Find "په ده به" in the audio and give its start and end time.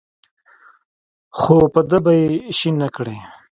1.73-2.11